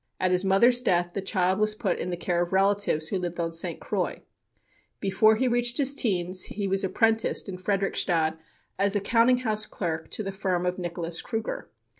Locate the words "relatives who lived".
2.51-3.39